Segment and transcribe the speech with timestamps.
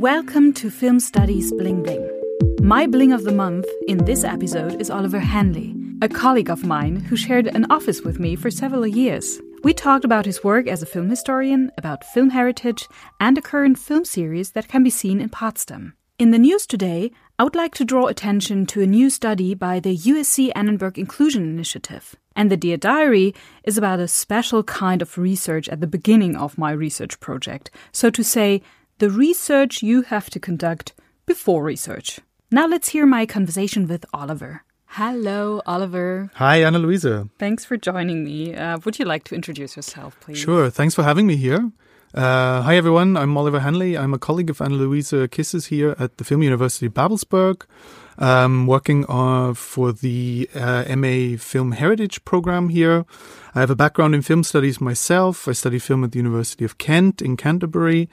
[0.00, 2.08] Welcome to Film Studies Bling Bling.
[2.62, 6.96] My bling of the month in this episode is Oliver Hanley, a colleague of mine
[6.96, 9.42] who shared an office with me for several years.
[9.62, 12.88] We talked about his work as a film historian, about film heritage,
[13.20, 15.92] and a current film series that can be seen in Potsdam.
[16.18, 19.80] In the news today, I would like to draw attention to a new study by
[19.80, 22.16] the USC Annenberg Inclusion Initiative.
[22.34, 26.56] And the Dear Diary is about a special kind of research at the beginning of
[26.56, 27.70] my research project.
[27.92, 28.62] So to say,
[29.00, 30.92] the research you have to conduct
[31.24, 32.20] before research.
[32.50, 34.62] Now let's hear my conversation with Oliver.
[34.84, 36.30] Hello, Oliver.
[36.34, 37.30] Hi, Anna Luise.
[37.38, 38.54] Thanks for joining me.
[38.54, 40.36] Uh, would you like to introduce yourself, please?
[40.36, 40.68] Sure.
[40.68, 41.72] Thanks for having me here.
[42.12, 43.16] Uh, hi, everyone.
[43.16, 43.96] I'm Oliver Hanley.
[43.96, 47.62] I'm a colleague of Anna Luise Kisses here at the Film University Babelsberg.
[48.20, 53.06] I'm working uh, for the uh, MA Film Heritage program here.
[53.54, 55.48] I have a background in film studies myself.
[55.48, 58.08] I studied film at the University of Kent in Canterbury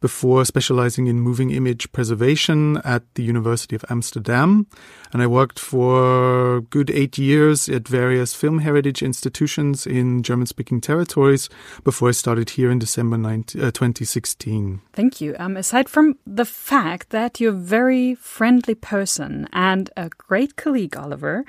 [0.00, 4.66] before specializing in moving image preservation at the University of Amsterdam.
[5.12, 10.80] And I worked for good eight years at various film heritage institutions in German speaking
[10.80, 11.48] territories
[11.84, 14.82] before I started here in December 19, uh, 2016.
[14.92, 15.36] Thank you.
[15.38, 20.96] Um, aside from the fact that you're a very friendly person and a great colleague,
[20.96, 21.44] Oliver,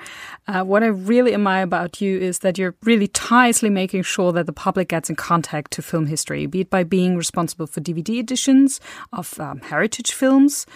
[0.46, 4.46] uh, what I really admire about you is that you're really tirelessly making sure that
[4.46, 8.18] the public gets in contact to film history, be it by being responsible for DVD
[8.18, 8.80] editions
[9.12, 10.66] of um, heritage films,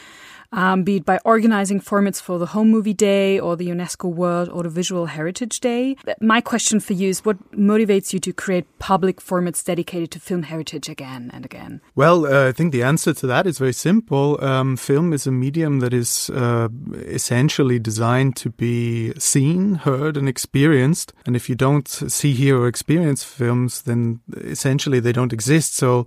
[0.53, 4.49] um, be it by organizing formats for the Home Movie Day or the UNESCO World
[4.49, 5.97] Audiovisual Heritage Day.
[6.21, 10.45] My question for you is what motivates you to create public formats dedicated to film
[10.45, 11.81] heritage again and again?
[11.95, 14.43] Well, uh, I think the answer to that is very simple.
[14.43, 20.29] Um, film is a medium that is uh, essentially designed to be seen, heard, and
[20.29, 21.13] experienced.
[21.27, 25.75] And if you don't see, hear, or experience films, then essentially they don't exist.
[25.75, 26.07] So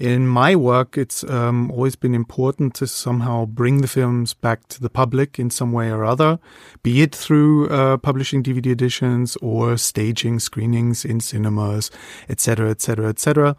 [0.00, 4.80] in my work, it's um, always been important to somehow bring the films back to
[4.80, 6.38] the public in some way or other,
[6.82, 11.90] be it through uh, publishing DVD editions or staging screenings in cinemas,
[12.30, 13.54] etc., etc., etc.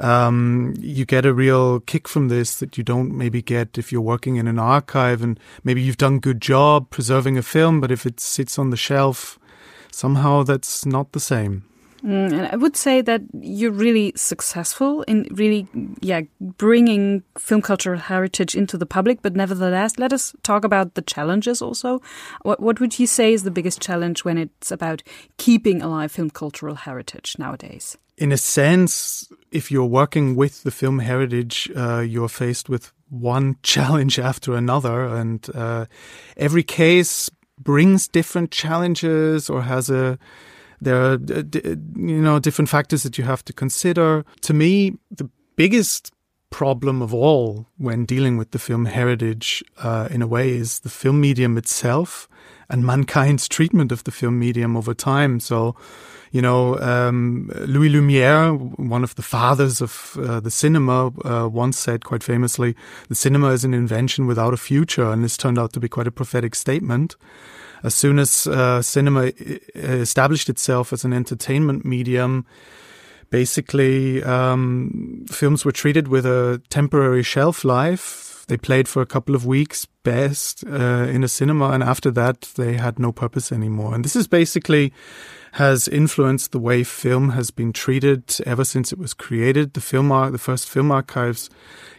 [0.00, 4.34] You get a real kick from this that you don't maybe get if you're working
[4.34, 8.18] in an archive and maybe you've done good job preserving a film, but if it
[8.18, 9.38] sits on the shelf,
[9.92, 11.62] somehow that's not the same.
[12.04, 15.66] Mm, and I would say that you're really successful in really,
[16.00, 19.22] yeah, bringing film cultural heritage into the public.
[19.22, 22.02] But nevertheless, let us talk about the challenges also.
[22.42, 25.02] What, what would you say is the biggest challenge when it's about
[25.38, 27.96] keeping alive film cultural heritage nowadays?
[28.18, 33.56] In a sense, if you're working with the film heritage, uh, you're faced with one
[33.62, 35.86] challenge after another, and uh,
[36.36, 40.18] every case brings different challenges or has a
[40.84, 44.24] there are, you know, different factors that you have to consider.
[44.42, 46.12] To me, the biggest
[46.50, 50.88] problem of all when dealing with the film heritage, uh, in a way, is the
[50.88, 52.28] film medium itself
[52.68, 55.40] and mankind's treatment of the film medium over time.
[55.40, 55.76] So,
[56.32, 61.78] you know, um, Louis Lumiere, one of the fathers of uh, the cinema, uh, once
[61.78, 62.74] said quite famously,
[63.08, 65.10] the cinema is an invention without a future.
[65.10, 67.16] And this turned out to be quite a prophetic statement
[67.84, 69.30] as soon as uh, cinema
[69.74, 72.46] established itself as an entertainment medium,
[73.28, 78.33] basically um, films were treated with a temporary shelf life.
[78.46, 82.42] They played for a couple of weeks best uh, in a cinema, and after that,
[82.56, 83.94] they had no purpose anymore.
[83.94, 84.92] And this is basically
[85.54, 89.74] has influenced the way film has been treated ever since it was created.
[89.74, 91.48] The film, the first film archives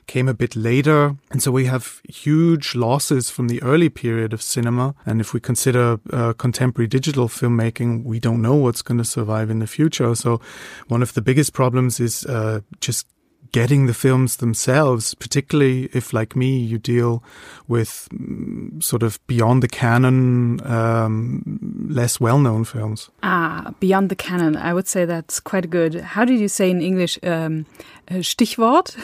[0.08, 1.16] came a bit later.
[1.32, 4.94] And so we have huge losses from the early period of cinema.
[5.06, 9.50] And if we consider uh, contemporary digital filmmaking, we don't know what's going to survive
[9.50, 10.14] in the future.
[10.16, 10.42] So
[10.90, 13.08] one of the biggest problems is uh, just
[13.56, 17.24] getting the films themselves, particularly if, like me, you deal
[17.70, 23.10] with mm, sort of beyond the canon, um, less well known films.
[23.24, 24.58] Ah, beyond the canon.
[24.58, 25.96] I would say that's quite good.
[25.96, 27.18] How did you say in English?
[27.24, 27.66] Um,
[28.08, 28.96] Stichwort?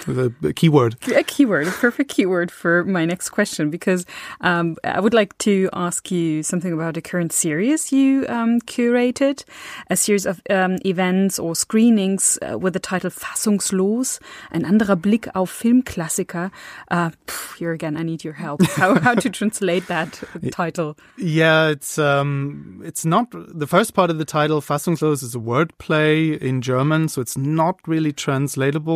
[0.43, 0.95] A keyword.
[1.15, 4.05] A keyword, a perfect keyword for my next question, because
[4.41, 9.43] um, I would like to ask you something about a current series you um, curated,
[9.89, 14.19] a series of um, events or screenings uh, with the title Fassungslos,
[14.51, 16.51] ein anderer Blick auf Filmklassiker.
[16.89, 18.61] Uh, pff, here again, I need your help.
[18.81, 20.21] How, how to translate that
[20.51, 20.97] title?
[21.17, 24.61] Yeah, it's um, it's not the first part of the title.
[24.61, 28.90] Fassungslos is a wordplay in German, so it's not really translatable.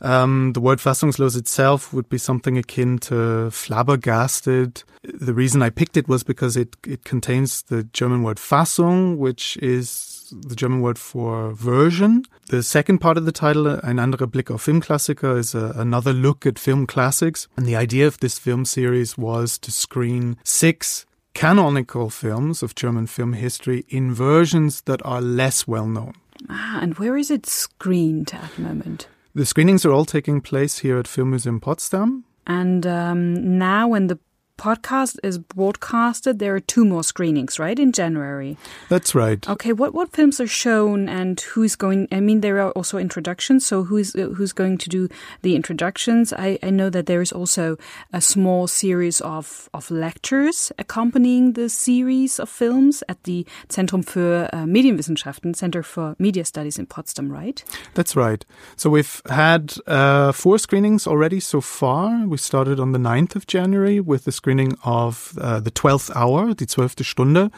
[0.00, 4.82] Um, the word fassungslos itself would be something akin to flabbergasted.
[5.02, 9.56] The reason I picked it was because it, it contains the German word Fassung, which
[9.58, 12.24] is the German word for version.
[12.48, 16.46] The second part of the title, Ein anderer Blick auf Filmklassiker, is a, another look
[16.46, 17.48] at film classics.
[17.56, 23.06] And the idea of this film series was to screen six canonical films of German
[23.06, 26.14] film history in versions that are less well known.
[26.48, 29.08] Ah, and where is it screened at the moment?
[29.34, 32.24] The screenings are all taking place here at Filmmuseum Potsdam.
[32.46, 34.18] And um, now, when the
[34.58, 38.56] podcast is broadcasted, there are two more screenings, right, in January.
[38.88, 39.48] That's right.
[39.48, 42.08] Okay, what what films are shown and who's going?
[42.12, 43.66] I mean, there are also introductions.
[43.66, 45.08] So who's who's going to do
[45.42, 46.32] the introductions?
[46.32, 47.76] I, I know that there is also
[48.12, 54.48] a small series of of lectures accompanying the series of films at the Zentrum für
[54.52, 57.64] uh, Medienwissenschaften, Center for Media Studies in Potsdam, right?
[57.94, 58.44] That's right.
[58.76, 62.26] So we've had uh, four screenings already so far.
[62.26, 66.52] We started on the 9th of January with the screening of uh, The Twelfth Hour,
[66.52, 67.50] Die Zwölfte Stunde,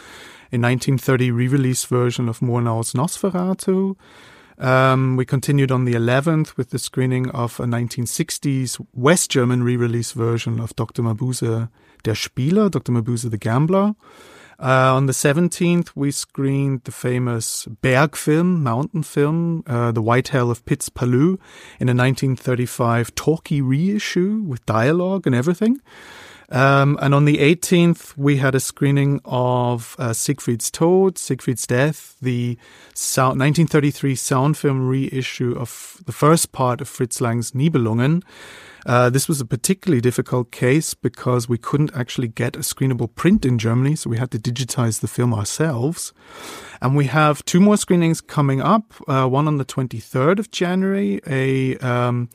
[0.53, 3.97] a 1930 re-release version of Murnau's Nosferatu.
[4.57, 10.13] Um, we continued on the 11th with the screening of a 1960s West German re-release
[10.13, 11.03] version of Dr.
[11.03, 11.69] Mabuse
[12.05, 12.93] der Spieler, Dr.
[12.93, 13.97] Mabuse the Gambler.
[14.61, 20.29] Uh, on the 17th, we screened the famous Berg film, mountain film, uh, The White
[20.29, 21.37] Hell of Piz Palu,
[21.81, 25.81] in a 1935 talkie reissue with dialogue and everything.
[26.51, 32.17] Um, and on the 18th, we had a screening of uh, Siegfried's Tod, Siegfried's Death,
[32.23, 32.57] the
[32.95, 38.23] sound, 1933 sound film reissue of the first part of Fritz Lang's Nibelungen.
[38.87, 43.45] Uh, this was a particularly difficult case because we couldn't actually get a screenable print
[43.45, 46.13] in Germany, so we had to digitize the film ourselves.
[46.81, 48.95] And we have two more screenings coming up.
[49.09, 52.29] Uh, one on the 23rd of January, a um,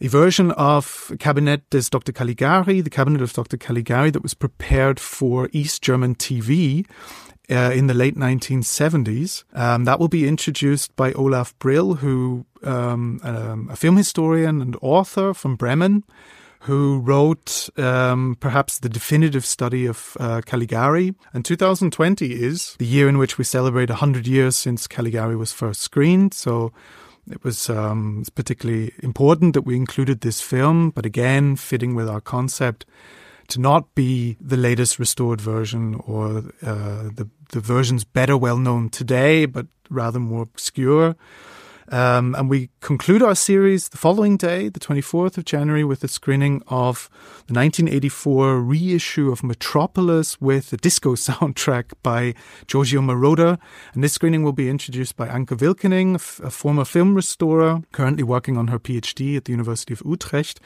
[0.00, 2.12] a version of Cabinet des Dr.
[2.12, 3.56] Caligari, the Cabinet of Dr.
[3.56, 6.86] Caligari, that was prepared for East German TV.
[7.48, 9.44] Uh, in the late 1970s.
[9.54, 14.76] Um, that will be introduced by Olaf Brill, who um, um, a film historian and
[14.82, 16.02] author from Bremen,
[16.62, 21.14] who wrote um, perhaps the definitive study of uh, Caligari.
[21.32, 25.82] And 2020 is the year in which we celebrate 100 years since Caligari was first
[25.82, 26.34] screened.
[26.34, 26.72] So
[27.30, 32.20] it was um, particularly important that we included this film, but again, fitting with our
[32.20, 32.86] concept
[33.48, 38.88] to not be the latest restored version or uh, the the versions better well known
[38.90, 41.16] today, but rather more obscure.
[41.90, 46.08] Um, and we conclude our series the following day, the 24th of January, with a
[46.08, 47.08] screening of
[47.46, 52.34] the 1984 reissue of Metropolis with a disco soundtrack by
[52.66, 53.58] Giorgio Moroder.
[53.94, 58.56] And this screening will be introduced by Anke Wilkening, a former film restorer, currently working
[58.56, 60.60] on her PhD at the University of Utrecht,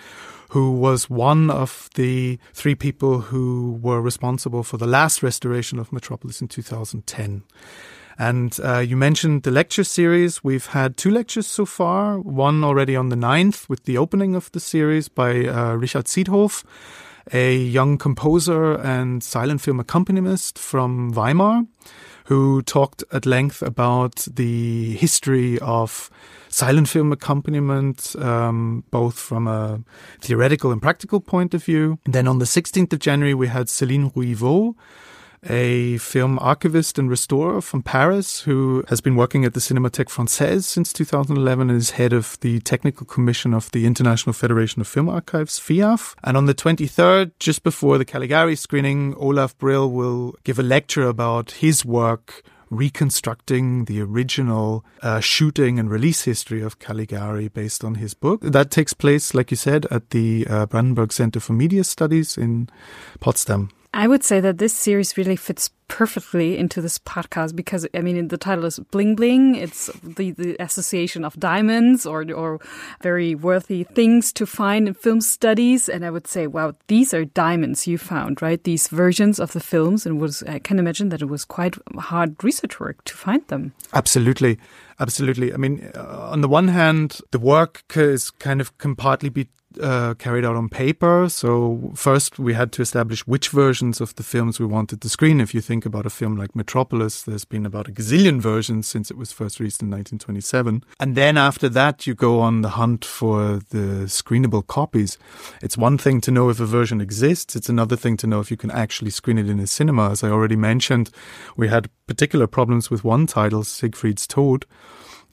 [0.50, 5.92] who was one of the three people who were responsible for the last restoration of
[5.92, 7.42] Metropolis in 2010.
[8.20, 10.44] And uh, you mentioned the lecture series.
[10.44, 14.52] We've had two lectures so far, one already on the 9th with the opening of
[14.52, 16.62] the series by uh, Richard Siedhoff,
[17.32, 21.64] a young composer and silent film accompanist from Weimar,
[22.26, 26.10] who talked at length about the history of
[26.50, 29.80] silent film accompaniment, um, both from a
[30.20, 31.98] theoretical and practical point of view.
[32.04, 34.74] And then on the 16th of January, we had Céline Ruivo,
[35.48, 40.64] a film archivist and restorer from Paris who has been working at the Cinémathèque Française
[40.64, 45.08] since 2011 and is head of the technical commission of the International Federation of Film
[45.08, 46.14] Archives, FIAF.
[46.22, 51.04] And on the 23rd, just before the Caligari screening, Olaf Brill will give a lecture
[51.04, 57.96] about his work reconstructing the original uh, shooting and release history of Caligari based on
[57.96, 58.40] his book.
[58.42, 62.68] That takes place, like you said, at the uh, Brandenburg Center for Media Studies in
[63.18, 63.70] Potsdam.
[63.92, 68.28] I would say that this series really fits perfectly into this podcast because I mean
[68.28, 69.56] the title is bling bling.
[69.56, 72.60] It's the, the association of diamonds or or
[73.02, 75.88] very worthy things to find in film studies.
[75.88, 78.62] And I would say, wow, these are diamonds you found, right?
[78.62, 82.42] These versions of the films, and was I can imagine that it was quite hard
[82.44, 83.72] research work to find them.
[83.92, 84.58] Absolutely.
[85.00, 85.52] Absolutely.
[85.52, 89.48] I mean, uh, on the one hand, the work is kind of can partly be
[89.80, 91.28] uh, carried out on paper.
[91.28, 95.40] So first we had to establish which versions of the films we wanted to screen.
[95.40, 99.10] If you think about a film like Metropolis, there's been about a gazillion versions since
[99.10, 100.84] it was first released in 1927.
[100.98, 105.18] And then after that, you go on the hunt for the screenable copies.
[105.62, 107.54] It's one thing to know if a version exists.
[107.54, 110.10] It's another thing to know if you can actually screen it in a cinema.
[110.10, 111.10] As I already mentioned,
[111.56, 114.66] we had particular problems with one title, Siegfried's Tod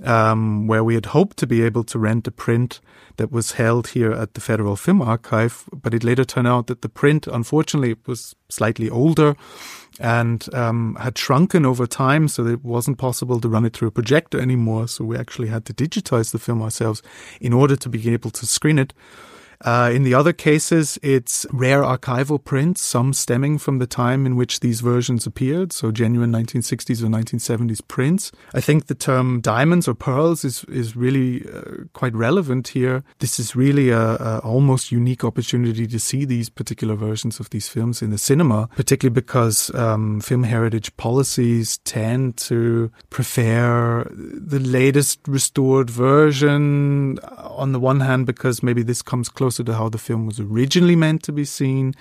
[0.04, 2.80] um, where we had hoped to be able to rent a print
[3.18, 6.82] that was held here at the Federal Film Archive, but it later turned out that
[6.82, 9.36] the print, unfortunately, was slightly older
[10.00, 13.92] and um, had shrunken over time, so it wasn't possible to run it through a
[13.92, 14.88] projector anymore.
[14.88, 17.02] So we actually had to digitize the film ourselves
[17.42, 18.94] in order to be able to screen it.
[19.62, 24.36] Uh, in the other cases, it's rare archival prints, some stemming from the time in
[24.36, 28.32] which these versions appeared, so genuine 1960s or 1970s prints.
[28.54, 33.04] I think the term diamonds or pearls is is really uh, quite relevant here.
[33.20, 37.68] This is really a, a, almost unique opportunity to see these particular versions of these
[37.68, 45.20] films in the cinema, particularly because um, film heritage policies tend to prefer the latest
[45.28, 47.18] restored version.
[47.20, 50.40] On the one hand, because maybe this comes close closer to how the film was
[50.40, 51.94] originally meant to be seen.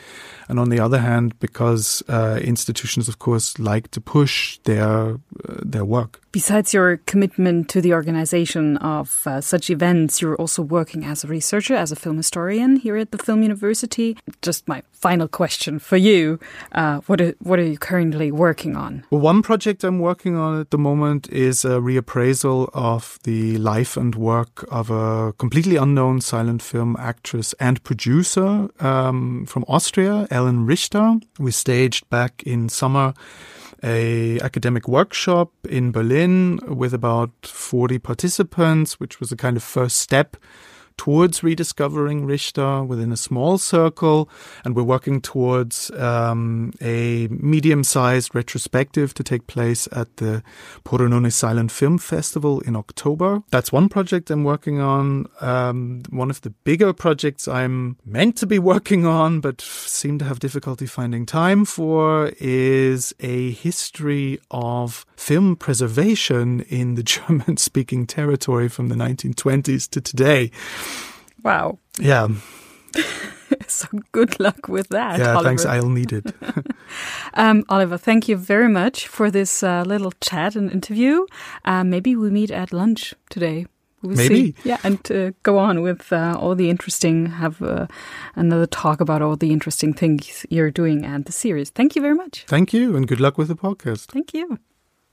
[0.48, 5.14] And on the other hand, because uh, institutions, of course, like to push their
[5.48, 6.20] uh, their work.
[6.32, 11.28] Besides your commitment to the organization of uh, such events, you're also working as a
[11.28, 14.16] researcher, as a film historian here at the Film University.
[14.42, 16.38] Just my final question for you:
[16.72, 19.04] uh, what are, what are you currently working on?
[19.10, 23.96] Well, one project I'm working on at the moment is a reappraisal of the life
[23.96, 30.66] and work of a completely unknown silent film actress and producer um, from Austria, Ellen
[30.66, 31.16] Richter.
[31.38, 33.14] We staged back in summer
[33.82, 39.98] a academic workshop in Berlin with about 40 participants, which was a kind of first
[39.98, 40.36] step
[40.96, 44.28] towards rediscovering Richter within a small circle,
[44.64, 50.42] and we're working towards um, a medium-sized retrospective to take place at the
[50.84, 53.42] Pordenone Silent Film Festival in October.
[53.50, 55.26] That's one project I'm working on.
[55.40, 60.24] Um, one of the bigger projects I'm meant to be working on, but seem to
[60.24, 68.68] have difficulty finding time for, is a history of film preservation in the German-speaking territory
[68.68, 70.50] from the 1920s to today.
[71.42, 71.78] Wow.
[71.98, 72.28] Yeah.
[73.68, 75.18] so good luck with that.
[75.18, 75.48] Yeah, Oliver.
[75.48, 75.64] thanks.
[75.64, 76.34] I'll need it.
[77.34, 81.26] um, Oliver, thank you very much for this uh, little chat and interview.
[81.64, 83.66] Uh, maybe we meet at lunch today.
[84.02, 84.52] We'll Maybe.
[84.52, 84.54] See.
[84.64, 87.86] Yeah, and uh, go on with uh, all the interesting, have uh,
[88.34, 91.70] another talk about all the interesting things you're doing and the series.
[91.70, 92.44] Thank you very much.
[92.46, 94.06] Thank you, and good luck with the podcast.
[94.06, 94.58] Thank you.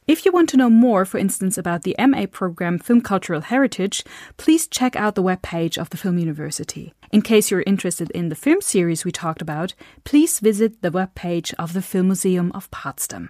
[0.05, 4.03] If you want to know more, for instance, about the MA program Film Cultural Heritage,
[4.35, 6.93] please check out the webpage of the Film University.
[7.13, 11.53] In case you're interested in the film series we talked about, please visit the webpage
[11.57, 13.29] of the Film Museum of Potsdam.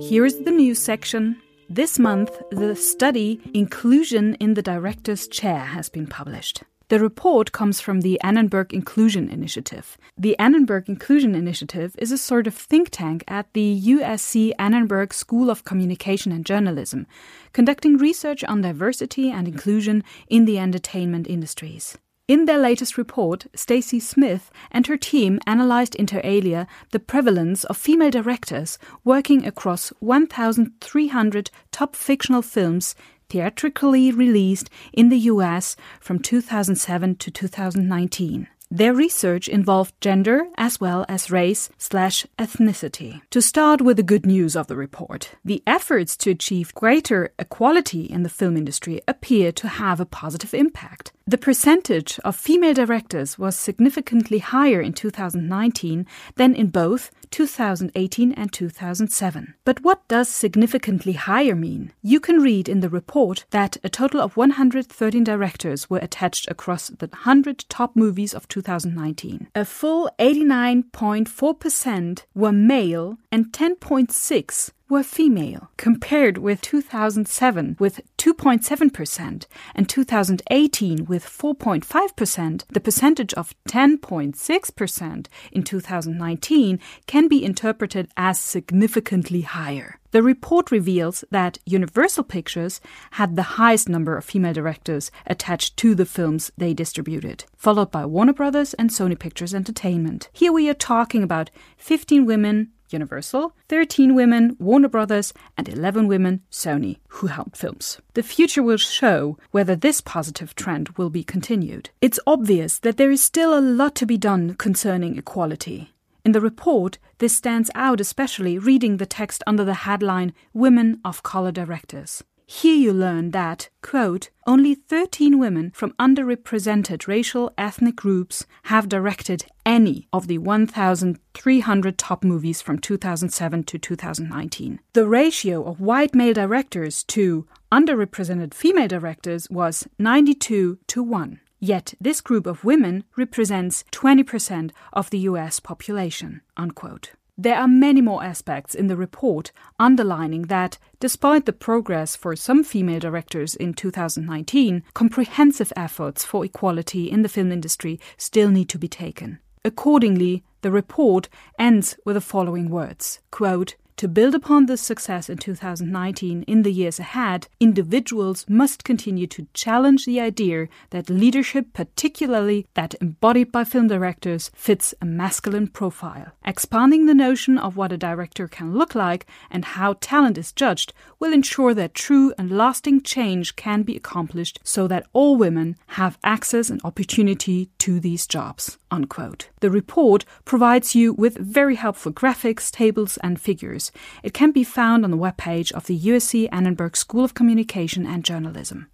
[0.00, 1.40] Here is the news section.
[1.68, 6.62] This month, the study Inclusion in the Director's Chair has been published.
[6.88, 9.96] The report comes from the Annenberg Inclusion Initiative.
[10.18, 15.48] The Annenberg Inclusion Initiative is a sort of think tank at the USC Annenberg School
[15.48, 17.06] of Communication and Journalism,
[17.54, 21.96] conducting research on diversity and inclusion in the entertainment industries.
[22.26, 27.76] In their latest report, Stacy Smith and her team analyzed inter alia the prevalence of
[27.76, 32.94] female directors working across 1,300 top fictional films
[33.28, 38.48] theatrically released in the US from 2007 to 2019.
[38.70, 43.20] Their research involved gender as well as race slash ethnicity.
[43.30, 48.02] To start with the good news of the report, the efforts to achieve greater equality
[48.02, 51.12] in the film industry appear to have a positive impact.
[51.26, 56.04] The percentage of female directors was significantly higher in 2019
[56.34, 59.54] than in both 2018 and 2007.
[59.64, 61.94] But what does significantly higher mean?
[62.02, 66.88] You can read in the report that a total of 113 directors were attached across
[66.88, 69.48] the 100 top movies of 2019.
[69.54, 79.88] A full 89.4% were male and 10.6 were female, compared with 2007 with 2.7% and
[79.88, 82.64] 2018 with 4.5%.
[82.70, 89.98] The percentage of 10.6% in 2019 can be interpreted as significantly higher.
[90.14, 92.80] The report reveals that Universal Pictures
[93.12, 98.06] had the highest number of female directors attached to the films they distributed, followed by
[98.06, 100.28] Warner Brothers and Sony Pictures Entertainment.
[100.32, 106.42] Here we are talking about 15 women, Universal, 13 women, Warner Brothers, and 11 women,
[106.50, 108.00] Sony, who helped films.
[108.14, 111.90] The future will show whether this positive trend will be continued.
[112.00, 115.90] It's obvious that there is still a lot to be done concerning equality.
[116.24, 121.22] In the report, this stands out especially reading the text under the headline Women of
[121.22, 122.24] Color Directors.
[122.46, 129.46] Here you learn that, quote, only 13 women from underrepresented racial ethnic groups have directed
[129.64, 134.80] any of the 1,300 top movies from 2007 to 2019.
[134.92, 141.40] The ratio of white male directors to underrepresented female directors was 92 to 1.
[141.60, 146.42] Yet this group of women represents 20% of the US population.
[146.58, 147.12] Unquote.
[147.36, 149.50] There are many more aspects in the report
[149.80, 157.10] underlining that, despite the progress for some female directors in 2019, comprehensive efforts for equality
[157.10, 159.40] in the film industry still need to be taken.
[159.64, 165.38] Accordingly, the report ends with the following words quote, to build upon this success in
[165.38, 172.66] 2019 in the years ahead, individuals must continue to challenge the idea that leadership, particularly
[172.74, 176.32] that embodied by film directors, fits a masculine profile.
[176.44, 180.92] Expanding the notion of what a director can look like and how talent is judged
[181.20, 186.18] will ensure that true and lasting change can be accomplished so that all women have
[186.24, 188.76] access and opportunity to these jobs.
[188.90, 189.48] Unquote.
[189.60, 193.83] The report provides you with very helpful graphics, tables, and figures.
[194.22, 198.24] It can be found on the webpage of the USC Annenberg School of Communication and
[198.24, 198.88] Journalism.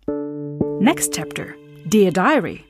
[0.81, 1.57] Next chapter
[1.89, 2.67] Dear Diary.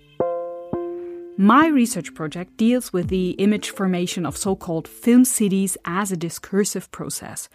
[1.36, 6.16] My research project deals with the image formation of so called film cities as a
[6.16, 7.48] discursive process.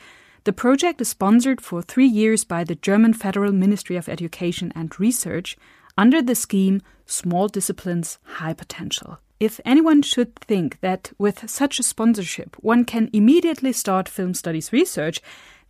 [0.45, 4.99] The project is sponsored for three years by the German Federal Ministry of Education and
[4.99, 5.57] Research
[5.97, 9.19] under the scheme Small Disciplines, High Potential.
[9.39, 14.71] If anyone should think that with such a sponsorship one can immediately start film studies
[14.71, 15.21] research,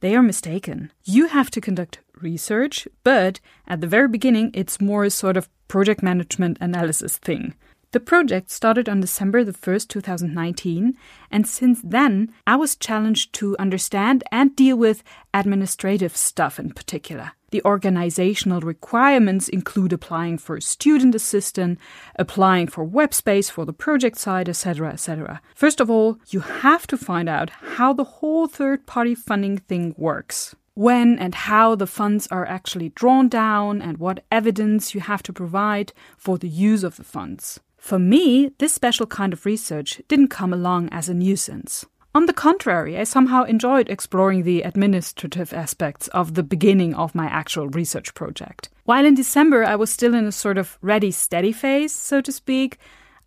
[0.01, 0.91] they are mistaken.
[1.03, 5.49] You have to conduct research, but at the very beginning it's more a sort of
[5.67, 7.55] project management analysis thing.
[7.91, 10.97] The project started on December the 1st, 2019,
[11.31, 15.01] and since then I was challenged to understand and deal with
[15.33, 17.31] administrative stuff in particular.
[17.55, 21.79] The organizational requirements include applying for student assistant,
[22.19, 25.41] applying for web space for the project site, etc., etc.
[25.55, 29.95] First of all, you have to find out how the whole third party funding thing
[29.97, 30.53] works.
[30.73, 35.31] When and how the funds are actually drawn down, and what evidence you have to
[35.31, 37.61] provide for the use of the funds.
[37.77, 41.85] For me, this special kind of research didn't come along as a nuisance.
[42.15, 47.25] On the contrary, I somehow enjoyed exploring the administrative aspects of the beginning of my
[47.25, 48.69] actual research project.
[48.85, 52.31] While in December I was still in a sort of ready steady phase, so to
[52.31, 52.77] speak,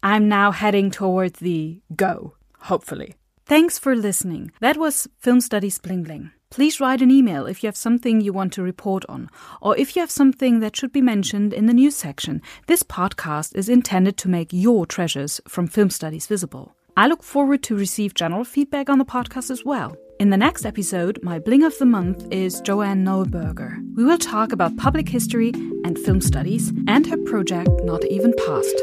[0.03, 3.17] I'm now heading towards the go, hopefully.
[3.45, 4.53] Thanks for listening.
[4.61, 6.31] That was Film Studies Bling Bling.
[6.49, 9.29] Please write an email if you have something you want to report on,
[9.61, 12.41] or if you have something that should be mentioned in the news section.
[12.69, 16.75] This podcast is intended to make your treasures from film studies visible.
[16.99, 19.95] I look forward to receive general feedback on the podcast as well.
[20.19, 23.79] In the next episode, my bling of the month is Joanne Neuberger.
[23.95, 25.51] We will talk about public history
[25.85, 28.83] and film studies and her project Not Even Past.